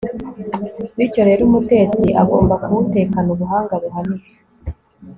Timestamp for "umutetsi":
1.49-2.05